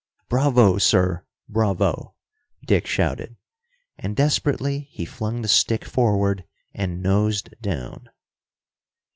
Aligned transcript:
"Bravo, 0.29 0.79
sir, 0.79 1.27
bravo!" 1.47 2.15
Dick 2.65 2.87
shouted. 2.87 3.35
And 3.99 4.15
desperately 4.15 4.89
he 4.89 5.05
flung 5.05 5.43
the 5.43 5.47
stick 5.47 5.85
forward 5.85 6.43
and 6.73 7.03
nosed 7.03 7.53
down. 7.61 8.09